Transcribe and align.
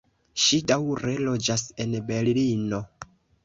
Ŝi 0.45 0.57
daŭre 0.71 1.13
loĝas 1.27 1.67
en 1.87 1.95
Berlino. 2.11 2.85